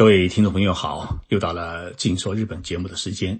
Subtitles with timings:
[0.00, 3.38] 各位听众朋友好，又到了静说日本节目的时间。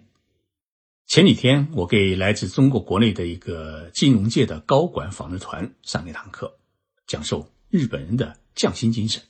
[1.06, 6.58] 前几天，我给来自中国国内的一个金融界的高管访问团上了一堂课，
[7.06, 9.22] 讲授日本人的匠心精神。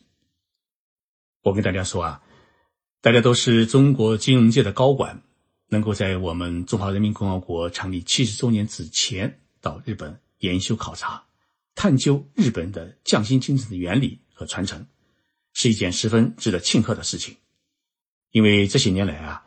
[1.44, 2.20] 我跟大家说啊，
[3.00, 5.22] 大家都是中国金融界的高管，
[5.68, 11.22] 能够在我们中华人民共和国成立七十周年之前到日本研修考察，
[11.76, 14.84] 探究日本的匠心精神的原理和传承。
[15.52, 17.36] 是一件十分值得庆贺的事情，
[18.30, 19.44] 因为这些年来啊，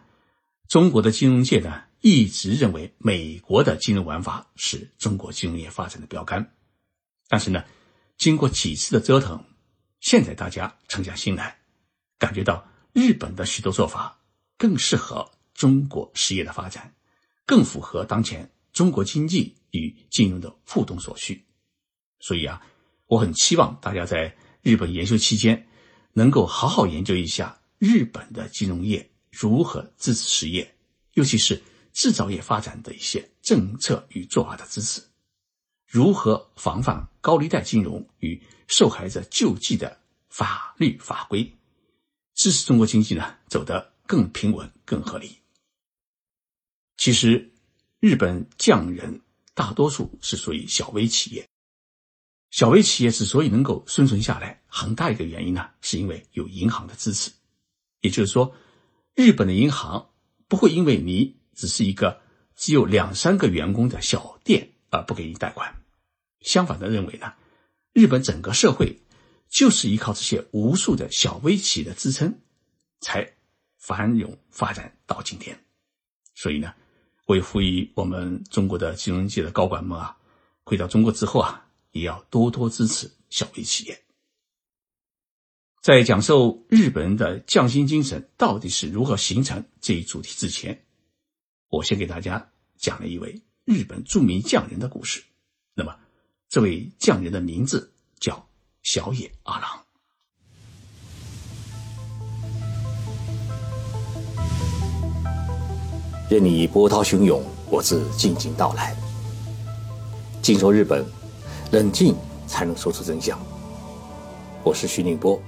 [0.67, 6.53] 中国的金融界呢一直认为美国的金融玩法是中国金融业发展的标杆，
[7.29, 7.63] 但是呢，
[8.17, 9.43] 经过几次的折腾，
[10.01, 11.57] 现在大家沉下心来，
[12.19, 14.19] 感觉到日本的许多做法
[14.57, 16.93] 更适合中国实业的发展，
[17.45, 21.45] 更符合当前中国经济与金融的互动所需，
[22.19, 22.61] 所以啊，
[23.07, 25.65] 我很期望大家在日本研修期间。
[26.13, 30.75] 能够好好研究一下日本的金融业如何支持实业，
[31.13, 31.61] 尤其是
[31.91, 35.01] 制造业发展的一些政策与做法的支持，
[35.87, 41.51] 如何防范高利贷金融与受害者救济的法律法规，
[42.35, 45.37] 支持中国经济呢走得更平稳、更合理。
[46.97, 47.51] 其实，
[47.99, 49.21] 日本匠人
[49.53, 51.47] 大多数是属于小微企业。
[52.53, 57.31] 小微企业之所以能够生存下来，很大一个原因呢，是因为有银行的支持。
[58.01, 58.55] 也就是说，
[59.15, 60.11] 日本的银行
[60.47, 62.21] 不会因为你只是一个
[62.55, 65.81] 只有两三个员工的小店而不给你贷款。
[66.41, 67.33] 相反的，认为呢，
[67.91, 69.01] 日本整个社会
[69.49, 72.37] 就是依靠这些无数的小微企业的支撑，
[72.99, 73.33] 才
[73.79, 75.59] 繁荣发展到今天。
[76.35, 76.71] 所以呢，
[77.25, 80.15] 为呼吁我们中国的金融界的高管们啊，
[80.63, 81.61] 回到中国之后啊。
[81.93, 84.03] 也要多多支持小微企业。
[85.81, 90.85] 在讲授日本人的匠心精神到底是如何形成这一主题之前，
[91.69, 95.23] 我先给大家讲了一位日本著名匠人的故事。
[95.73, 95.93] 那么，
[96.49, 98.47] 这位匠人的名字叫
[98.81, 99.83] 小野阿郎。
[106.29, 108.95] 任你波涛汹涌，我自静静到来。
[110.41, 111.22] 静说日本。
[111.73, 113.35] 冷静才能说出真相。
[114.63, 115.41] 我是徐宁波，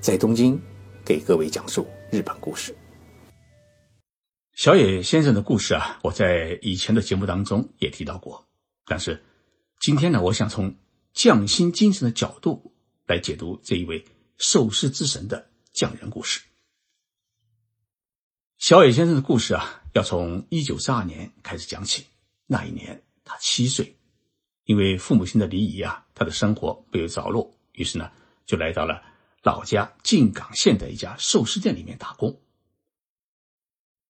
[0.00, 0.58] 在东京
[1.04, 2.74] 给各位讲述日本故事。
[4.54, 8.48] 小野先生的故事啊，我在以前的节目当中也提到过。
[8.86, 9.22] 但是
[9.78, 10.74] 今天呢，我想从
[11.12, 12.72] 匠心精神的角度
[13.06, 14.02] 来解读这一位
[14.38, 16.40] 寿司之神的匠人故事。
[18.56, 22.06] 小野先生的故事啊，要从一九三二年开始讲起。
[22.46, 23.94] 那一年他七岁。
[24.72, 28.10] 因为父母亲的离异啊，他的生活没有着落，于是呢，
[28.46, 29.02] 就来到了
[29.42, 32.40] 老家静冈县的一家寿司店里面打工。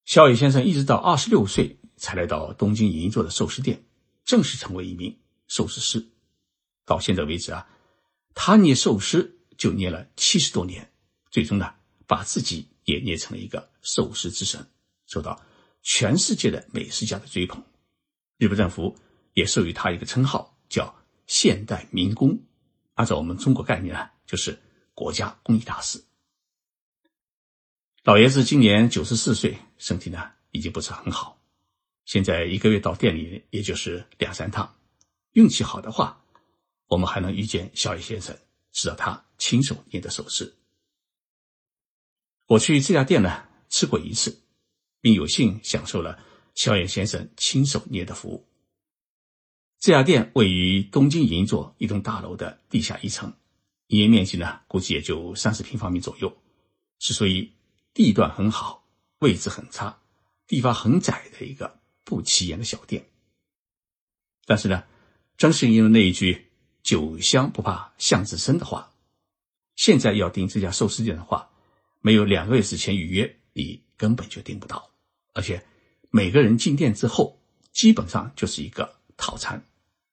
[0.05, 3.85] 小野先生一直到二十六岁才来到东京银座的寿司店，
[4.25, 5.19] 正式成为一名
[5.49, 6.07] 寿司师。
[6.85, 7.67] 到现在为止啊，
[8.33, 10.93] 他捏寿司就捏了七十多年，
[11.33, 11.75] 最终呢，
[12.07, 14.65] 把自己也捏成了一个寿司之神，
[15.09, 15.45] 受到
[15.83, 17.61] 全世界的美食家的追捧。
[18.39, 18.97] 日本政府。
[19.35, 20.95] 也授予他一个称号，叫
[21.27, 22.43] 现代民工。
[22.95, 24.59] 按照我们中国概念呢，就是
[24.95, 26.03] 国家工艺大师。
[28.05, 31.39] 老爷子今年九十四岁，身体呢已经不是很好，
[32.07, 34.75] 现在一个月到店里也就是两三趟。
[35.33, 36.25] 运气好的话，
[36.87, 38.37] 我们还能遇见小野先生，
[38.73, 40.57] 吃到他亲手捏的寿司。
[42.47, 44.43] 我去这家店呢吃过一次，
[45.01, 46.19] 并有幸享受了
[46.55, 48.47] 小野先生亲手捏的服务。
[49.83, 53.33] 这家店位于东京银座一栋大楼的地下一层，
[53.89, 56.37] 营业面积呢估计也就三十平方米左右，
[57.01, 57.51] 是属于
[57.93, 58.87] 地段很好、
[59.19, 59.99] 位置很差、
[60.47, 63.09] 地方很窄的一个不起眼的小店。
[64.47, 64.85] 但是呢，
[65.37, 66.47] 正是因为那一句
[66.85, 68.93] “酒香不怕巷子深”的话，
[69.75, 71.51] 现在要订这家寿司店的话，
[72.01, 74.93] 没有两个月之前预约，你根本就订不到。
[75.33, 75.67] 而且
[76.09, 77.43] 每个人进店之后，
[77.73, 79.67] 基本上就是一个套餐。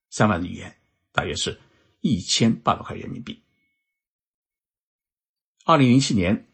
[0.10, 0.78] 三万日元，
[1.12, 1.60] 大约是
[2.02, 3.44] 一千八百块人民币。
[5.66, 6.48] 二零零七年，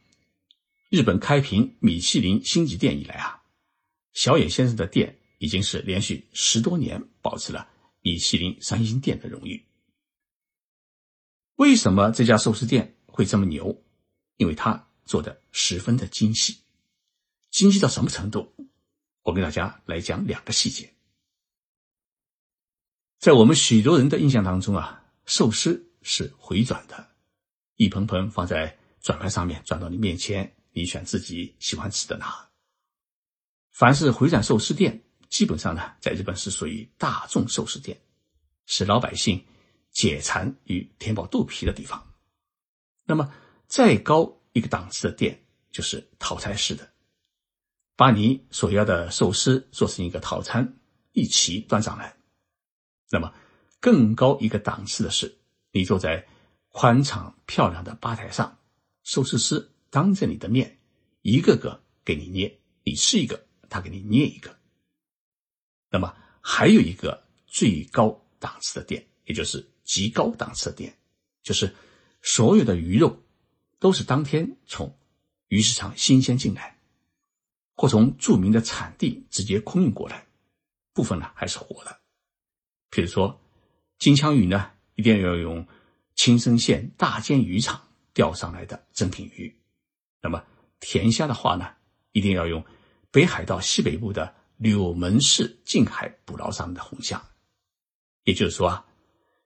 [0.90, 3.44] 日本开平米其林星级店以来啊，
[4.14, 7.70] 小野先生的店已经是连续十多年保持了
[8.02, 9.66] 米其林三星店的荣誉。
[11.56, 13.82] 为什么这家寿司店会这么牛？
[14.38, 16.58] 因为它做的十分的精细，
[17.52, 18.54] 精细到什么程度？
[19.22, 20.95] 我跟大家来讲两个细节。
[23.26, 27.10] 在我们许多人的印象当中啊，寿司是回转的，
[27.76, 32.48] 一盆盆放在转盘上面，转到你面前，你选自己喜欢吃的拿。
[33.72, 38.00] 凡是回转寿司店，基本上呢，在日本是属于大众寿司店，
[38.68, 39.44] 是老百姓
[39.90, 42.14] 解馋与填饱肚皮的地方。
[43.06, 43.34] 那么，
[43.66, 46.88] 再高一个档次的店，就是套餐式的，
[47.96, 50.78] 把你所要的寿司做成一个套餐，
[51.14, 52.15] 一起端上来。
[53.12, 53.34] 那么，
[53.80, 55.38] 更高一个档次的是，
[55.72, 56.28] 你坐在
[56.70, 58.58] 宽敞漂亮的吧台上，
[59.04, 60.80] 寿司师当着你的面，
[61.22, 64.58] 一个个给你捏，你吃一个，他给你捏一个。
[65.90, 70.98] 那么，还有一个最高档次的店，也就是极高档次的店，
[71.44, 71.74] 就是
[72.22, 73.24] 所有的鱼肉
[73.80, 74.98] 都是当天从
[75.48, 76.78] 鱼市场新鲜进来，
[77.76, 80.28] 或从著名的产地直接空运过来，
[80.92, 82.02] 部分呢还是活的。
[82.96, 83.42] 比如说，
[84.00, 85.68] 金枪鱼呢，一定要用
[86.16, 89.54] 青森县大间渔场钓上来的正品鱼；
[90.22, 90.42] 那么
[90.80, 91.70] 甜虾的话呢，
[92.14, 92.64] 一定要用
[93.12, 97.22] 北海道西北部的柳门市近海捕捞上的红虾。
[98.24, 98.86] 也就是说啊，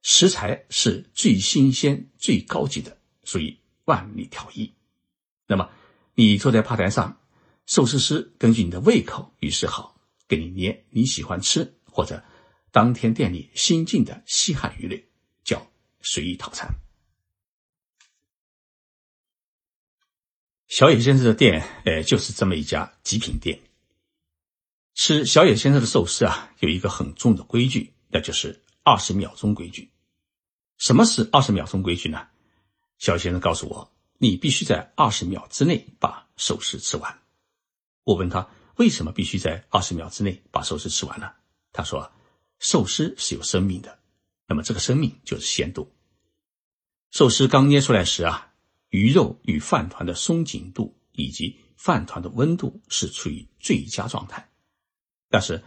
[0.03, 4.71] 食材是最新鲜、最高级的，属于万里挑一。
[5.47, 5.67] 那么
[6.13, 7.19] 你坐在吧台上，
[7.65, 12.23] 寿司师根据你的胃口与嗜好，给你捏你喜欢吃或者。
[12.71, 15.09] 当天店里新进的稀罕鱼类
[15.43, 15.65] 叫
[16.01, 16.69] 随意套餐。
[20.67, 23.59] 小野先生的店，呃，就是这么一家极品店。
[24.93, 29.91] 吃小野先生的寿司啊，有一个很重的规矩，那就是二十秒钟规矩。
[30.77, 32.27] 什么是二十秒钟规矩呢？
[32.99, 37.19] 小先生告诉我，你必须在二十秒之内把寿司吃完。
[38.03, 41.31] 我问他为什么必须在二十秒之内把寿司吃完呢？
[41.73, 42.11] 他说。
[42.59, 43.99] 寿司是有生命的，
[44.45, 45.91] 那么这个生命就是鲜度。
[47.11, 48.53] 寿司刚捏出来时啊，
[48.89, 54.49] 鱼肉与饭团的松紧度以及饭团的温度是处于最佳状态。
[55.29, 55.63] 但是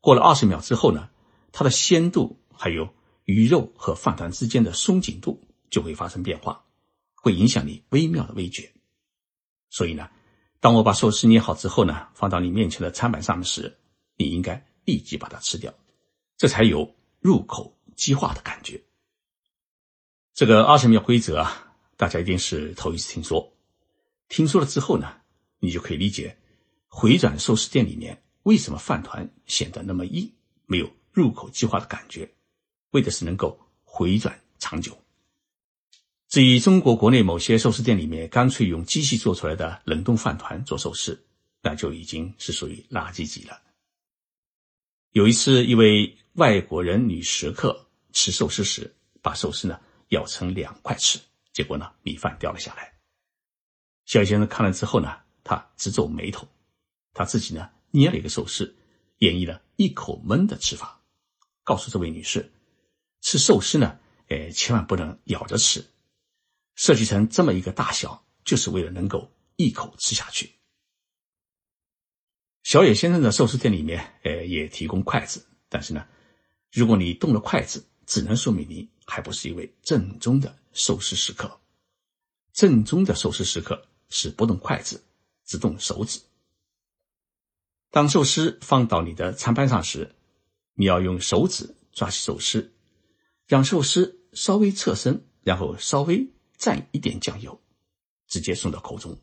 [0.00, 1.10] 过了二十秒之后呢，
[1.52, 2.92] 它的鲜度还有
[3.24, 6.64] 鱼肉和饭团之间的松紧度就会发生变化，
[7.14, 8.72] 会影响你微妙的味觉。
[9.68, 10.08] 所以呢，
[10.58, 13.78] 当我把寿司捏好之后呢，放到你面前的餐板上面时，
[14.16, 15.72] 你应该立即把它吃掉。
[16.40, 18.82] 这才有入口即化的感觉。
[20.32, 23.52] 这个二十秒规则啊，大家一定是头一次听说。
[24.26, 25.20] 听说了之后呢，
[25.58, 26.38] 你就可以理解
[26.88, 30.32] 回转寿司店里面为什么饭团显得那么硬，
[30.64, 32.32] 没有入口即化的感觉，
[32.92, 34.98] 为的是能够回转长久。
[36.30, 41.22] 至于中国国内某些寿司店里面干脆用机器做出来的冷冻饭团做寿司，
[41.60, 43.60] 那就已经是属于垃圾级了。
[45.10, 51.18] 有一次，一位外国人女食客吃寿司时，把寿司呢咬成两块吃，
[51.52, 52.94] 结果呢米饭掉了下来。
[54.06, 56.48] 小野先生看了之后呢，他直皱眉头，
[57.12, 58.76] 他自己呢捏了一个寿司，
[59.18, 61.02] 演绎了一口闷的吃法，
[61.64, 62.52] 告诉这位女士，
[63.20, 63.98] 吃寿司呢，
[64.28, 65.84] 哎，千万不能咬着吃，
[66.76, 70.54] 设计成这么一个大小，就是为了能够一口吃下去。
[72.62, 75.44] 小野先生的寿司店里面，呃，也提供筷子。
[75.72, 76.04] 但是呢，
[76.72, 81.60] 如果你动了筷子，只能说明你还不是一位正宗的寿司食客。
[82.52, 85.02] 正宗的寿司食客是不动筷子，
[85.44, 86.20] 只动手指。
[87.90, 90.14] 当寿司放到你的餐盘上时，
[90.74, 92.72] 你要用手指抓起寿司，
[93.46, 97.60] 让寿司稍微侧身，然后稍微蘸一点酱油，
[98.28, 99.18] 直接送到口中。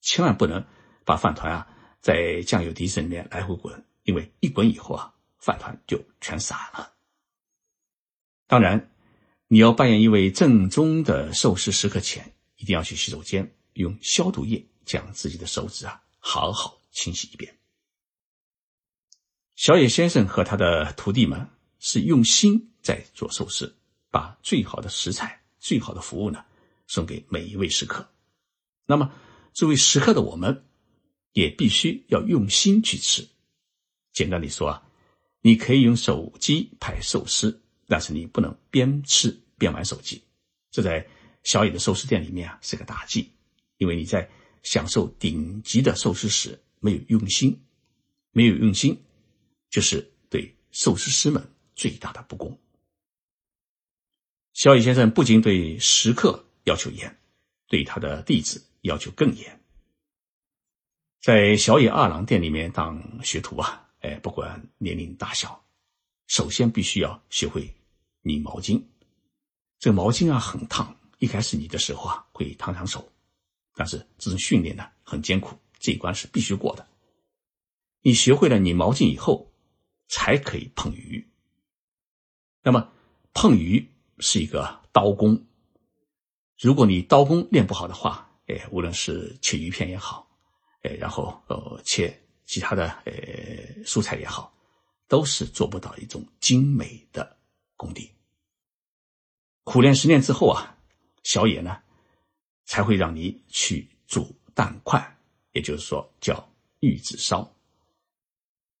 [0.00, 0.66] 千万不能
[1.04, 1.70] 把饭团啊。
[2.02, 5.14] 在酱油碟子里面来回滚，因为一滚以后啊，
[5.44, 6.94] 饭团就全散了。
[8.46, 8.90] 当然，
[9.48, 17.58] 你要扮演一位正宗的寿司食客前，一定要去洗手间用消毒液将自己的手指啊好好清洗一遍。
[19.54, 21.46] 小野先生和他的徒弟们
[21.78, 23.76] 是用心在做寿司，
[24.10, 26.42] 把最好的食材、最好的服务呢
[26.86, 28.08] 送给每一位食客。
[28.86, 29.12] 那么，
[29.52, 30.64] 作为食客的我们。
[31.34, 33.28] 也必须要用心去吃。
[34.12, 34.86] 简单的说啊，
[35.46, 40.22] 你可以用手机拍寿司，但是你不能边吃边玩手机。
[40.70, 41.06] 这在
[41.42, 43.30] 小野的寿司店里面啊是个大忌，
[43.76, 44.26] 因为你在
[44.62, 47.62] 享受顶级的寿司时没有用心，
[48.30, 48.98] 没有用心，
[49.68, 52.58] 就是对寿司师们最大的不公。
[54.54, 57.18] 小野先生不仅对食客要求严，
[57.68, 59.60] 对他的弟子要求更严。
[61.20, 65.64] 在小野二郎店里面当学徒啊，哎，不管年龄大小，
[66.26, 67.74] 首先必须要学会
[68.20, 68.82] 拧毛巾。
[69.78, 73.10] 这个毛巾啊很烫，一开始拧的时候啊会烫烫手，
[73.74, 76.86] 但是这种训练呢很艰苦，这一关是必须过的。
[78.02, 79.50] 你学会了拧毛巾以后，
[80.08, 81.26] 才可以碰鱼。
[82.62, 82.92] 那么
[83.32, 85.46] 碰鱼是一个刀工，
[86.58, 90.30] 如果你刀工练不好的话，哎，无论是切鱼片也好，
[90.82, 92.20] 哎，然后呃切
[92.54, 94.54] 其他的呃蔬菜也好，
[95.08, 97.36] 都是做不到一种精美的
[97.76, 98.12] 功底。
[99.64, 100.78] 苦练十年之后啊，
[101.24, 101.82] 小野呢
[102.64, 105.18] 才会让你去煮蛋块，
[105.50, 107.52] 也就是说叫玉子烧。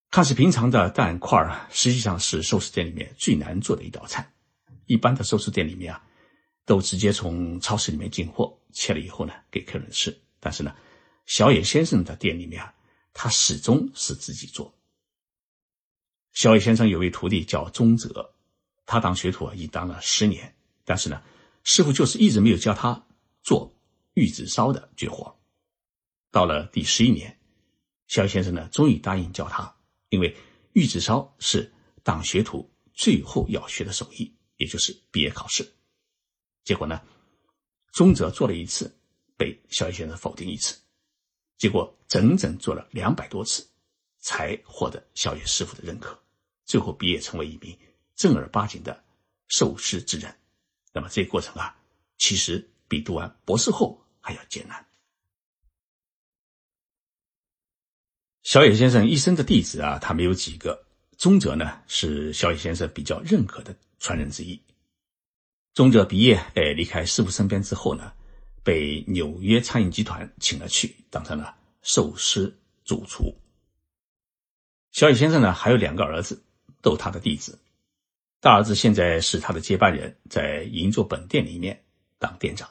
[0.08, 4.32] 看似平常的蛋块啊，实际上是寿司店里面最难做的一道菜。
[4.86, 6.00] 一般的寿司店里面啊，
[6.64, 10.16] 都直接从超市里面进货，切了以后呢给客人吃。
[10.38, 10.72] 但是呢，
[11.26, 12.72] 小野先生的店里面啊，
[13.14, 14.74] 他始终是自己做。
[16.32, 18.34] 小野先生有位徒弟叫宗泽，
[18.84, 20.54] 他当学徒啊，已当了十年，
[20.84, 21.22] 但是呢，
[21.62, 23.06] 师傅就是一直没有教他
[23.42, 23.74] 做
[24.14, 25.34] 玉子烧的绝活。
[26.30, 27.38] 到了第十一年，
[28.08, 29.74] 小野先生呢，终于答应教他。
[30.10, 30.36] 因为
[30.74, 35.72] 玉子烧是当学徒最后要学的手艺，也就是毕业考试。
[36.64, 37.00] 结果呢，
[37.92, 38.92] 宗泽做了一次，
[39.36, 40.76] 被小野先生否定一次，
[41.56, 43.66] 结果整整做了两百多次，
[44.18, 46.18] 才获得小野师傅的认可，
[46.64, 47.76] 最后毕业成为一名
[48.14, 49.04] 正儿八经的
[49.48, 50.34] 受师之人。
[50.92, 51.76] 那么这个过程啊，
[52.18, 54.86] 其实比读完博士后还要艰难。
[58.42, 60.84] 小野先生一生的弟子啊，他没有几个。
[61.16, 64.60] 宗泽呢，是小野先生比较认可的传人之一。
[65.72, 68.12] 宗泽毕业，哎，离开师傅身边之后呢，
[68.64, 73.32] 被纽约餐饮集团请了去，当成了寿司主厨。
[74.90, 76.42] 小野先生呢，还有两个儿子，
[76.80, 77.58] 都是他的弟子。
[78.40, 81.84] 大儿子现在是他的接班人，在银座本店里面
[82.18, 82.68] 当店长。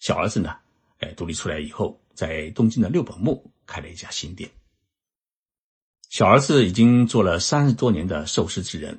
[0.00, 0.56] 小儿子呢，
[0.98, 4.50] 哎，独立出来以后，在东京的六本木开了一家新店。
[6.08, 8.98] 小儿子已经做了三十多年的寿司之人，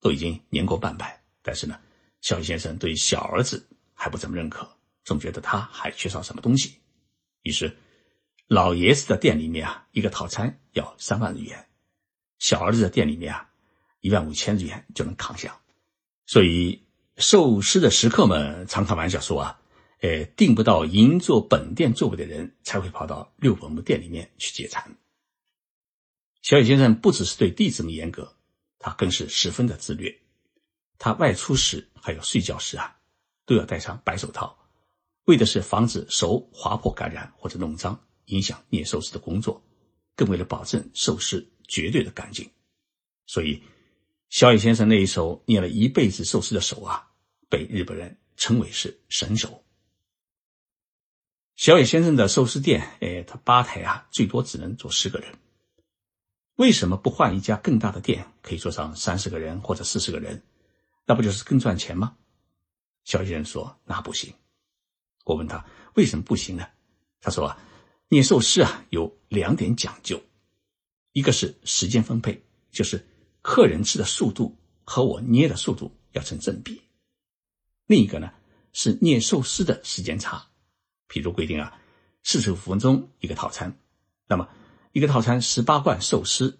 [0.00, 1.78] 都已经年过半百，但是呢，
[2.20, 3.64] 小野先生对小儿子
[3.94, 4.68] 还不怎么认可，
[5.04, 6.76] 总觉得他还缺少什么东西。
[7.42, 7.76] 于是，
[8.46, 11.66] 老爷子的店里面啊，一个套餐要三万日元，
[12.38, 13.50] 小儿子的店里面啊，
[14.00, 15.60] 一万五千日元就能扛下。
[16.26, 19.60] 所以，寿司的食客们常开玩笑说啊，
[20.00, 24.96] 呃，订不到银座本店座位的人，才会跑到六本木店里面去解馋。
[26.42, 28.36] 小野先生不只是对弟子们严格，
[28.78, 30.20] 他更是十分的自律。
[30.98, 32.96] 他外出时还有睡觉时啊，
[33.44, 34.56] 都要戴上白手套，
[35.24, 39.62] 为的是防止手划破、感染或者弄脏，影响捏寿司的工作，
[40.16, 42.50] 更为了保证寿司绝对的干净。
[43.26, 43.62] 所以，
[44.28, 47.10] 小野先生那一手捏了一辈子寿司的手啊，
[47.48, 49.62] 被日本人称为是神手。
[51.54, 55.38] 小野先生的寿司店，哎，他吧台啊，最多只能坐十个人。
[56.56, 60.42] 为什么不换一家更大的店，可以坐上三十个人或者四十个人？
[61.06, 62.16] 那不就是更赚钱吗？
[63.04, 64.34] 小野人说：“那不行。”
[65.24, 65.64] 我问他
[65.94, 66.66] 为什么不行呢？
[67.20, 67.58] 他说：“啊，
[68.08, 70.22] 捏寿司啊有两点讲究，
[71.12, 73.06] 一个是时间分配，就是
[73.40, 76.80] 客人吃的速度和我捏的速度要成正比；
[77.86, 78.32] 另一个呢
[78.72, 80.48] 是捏寿司的时间差，
[81.06, 81.78] 比如规定啊
[82.22, 83.76] 四十五分钟一个套餐，
[84.26, 84.48] 那么。”
[84.94, 86.58] 一个套餐十八罐寿司，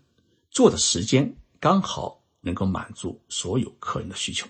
[0.50, 4.48] 做的时间刚好能够满足所有客人的需求，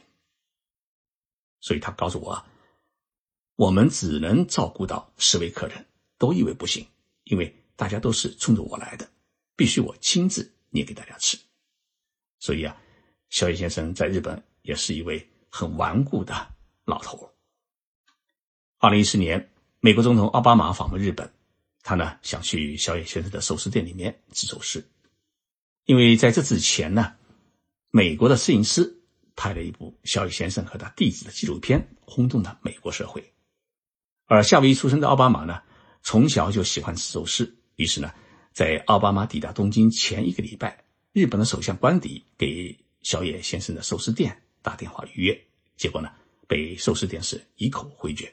[1.59, 2.47] 所以他告诉我啊，
[3.63, 5.87] 我们只能照顾到十位客人，
[6.19, 6.85] 都以为不行，
[7.23, 9.09] 因为大家都是冲着我来的，
[9.55, 11.39] 必须我亲自捏给大家吃。
[12.41, 12.77] 所以啊，
[13.31, 16.35] 小野先生在日本也是一位很顽固的
[16.87, 17.33] 老头。
[18.79, 21.33] 二零一四年，美国总统奥巴马访问日本。
[21.85, 24.85] 他呢想去小野先生的寿司店里面吃寿司，
[25.85, 27.15] 因为在这之前呢，
[27.93, 29.01] 美国的摄影师
[29.37, 33.32] 拍了一部小野先生和他弟子的纪录片，轰动了美国社会。
[34.27, 35.63] 而夏威夷出生的奥巴马呢，
[36.03, 38.13] 从小就喜欢吃寿司，于是呢，
[38.53, 45.45] 在奥巴马抵达东京前一个礼拜，日本的首相官邸给小野先生的寿司店打电话预约，
[45.77, 46.11] 结果呢，
[46.47, 48.33] 被寿司店是一口回绝。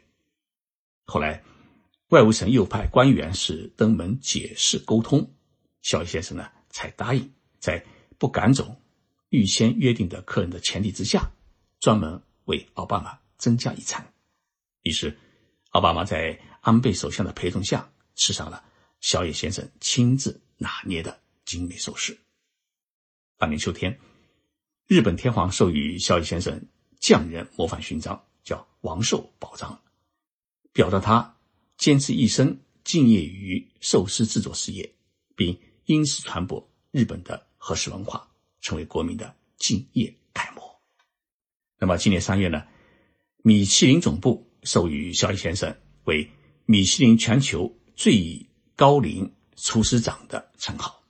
[1.05, 1.43] 后来。
[2.09, 5.31] 外务省又派官员是登门解释沟通，
[5.83, 7.85] 小野先生呢才答应在
[8.17, 8.75] 不赶走
[9.29, 11.31] 预先约定的客人的前提之下，
[11.79, 14.11] 专门为奥巴马增加一餐。
[14.81, 15.15] 于是，
[15.69, 18.63] 奥巴马在安倍首相的陪同下，吃上了
[19.01, 22.17] 小野先生亲自拿捏的精美寿司。
[23.37, 23.99] 当年秋天，
[24.87, 26.59] 日本天皇授予小野先生
[26.99, 29.79] 匠人模范勋章，叫王寿宝章，
[30.73, 31.35] 表彰他。
[31.77, 34.93] 坚持一生敬业于寿司制作事业，
[35.33, 40.81] 并因此传播日本的和食文化，成为国民的敬业楷模。
[41.77, 42.67] 那么今年三月呢，
[43.43, 46.29] 米其林总部授予小野先生为
[46.65, 51.03] 米其林全球最高龄厨师长的称号。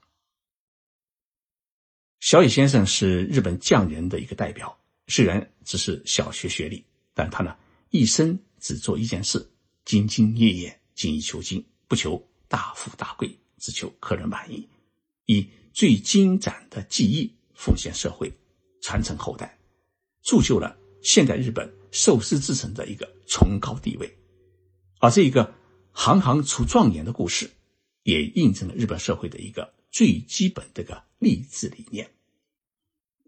[2.20, 7.56] 小野先生是日本匠人的一个代表，虽然只是小学学历，但他呢
[7.90, 9.50] 一生只做一件事，
[9.86, 14.68] 兢兢业业，精益求精，不求大富大贵，只求客人满意，
[15.24, 18.30] 以最精湛的技艺奉献社会，
[18.82, 19.58] 传承后代，
[20.22, 24.16] 铸就了现代日本寿司之神的一个崇高地位。
[24.98, 25.54] 而这一个
[25.92, 27.50] 行行出状元的故事，
[28.02, 32.10] 也印证了日本社会的一个最基本的个励志理念。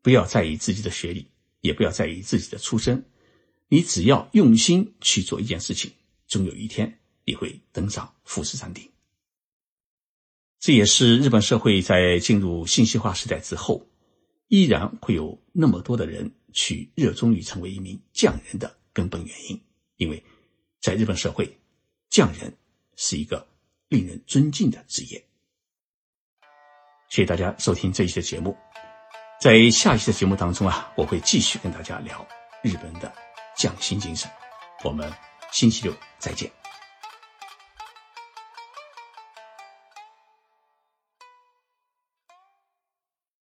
[0.02, 1.28] 不要在意自己的学历，
[1.61, 3.04] 也不要在意自己的出身，
[3.69, 5.92] 你只要用心去做一件事情，
[6.26, 8.90] 终有一天你会登上富士山顶。
[10.59, 13.87] 这也是日本社会在进入信息化时代之后，
[14.53, 19.59] 依然会有那么多的人去热衷于成为一名匠人的根本原因。
[19.97, 20.23] 因为，
[20.79, 21.59] 在日本社会，
[22.11, 22.55] 匠人
[22.95, 23.49] 是一个
[23.89, 25.25] 令人尊敬的职业。
[27.09, 28.55] 谢谢大家收听这一期的节目。
[29.41, 32.23] 在下一期的节目当中啊，我会继续跟大家聊
[32.63, 33.11] 日本的
[33.57, 34.31] 匠心精神。
[34.85, 35.11] 我们
[35.51, 36.62] 星期六再见。